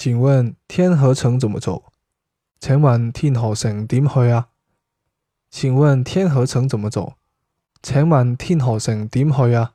[0.00, 1.92] 请问天河城怎么走？
[2.58, 4.48] 请问天河城点去啊？
[5.50, 7.16] 请问天河城怎么走？
[7.82, 9.74] 请问天河城点去啊？